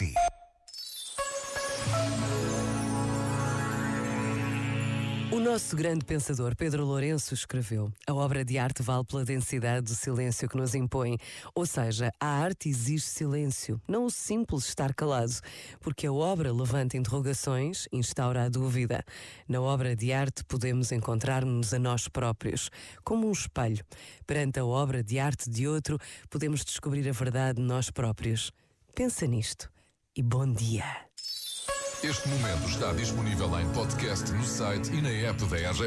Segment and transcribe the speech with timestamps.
[0.00, 0.14] si.
[5.30, 9.94] O nosso grande pensador Pedro Lourenço escreveu: A obra de arte vale pela densidade do
[9.94, 11.18] silêncio que nos impõe.
[11.54, 15.34] Ou seja, a arte exige silêncio, não o simples estar calado,
[15.80, 19.04] porque a obra levanta interrogações, instaura a dúvida.
[19.46, 22.70] Na obra de arte podemos encontrar-nos a nós próprios,
[23.04, 23.84] como um espelho.
[24.26, 25.98] Perante a obra de arte de outro,
[26.30, 28.50] podemos descobrir a verdade de nós próprios.
[28.94, 29.70] Pensa nisto
[30.16, 30.84] e bom dia.
[32.02, 35.80] Este momento está disponível em podcast no site e na app da RGF.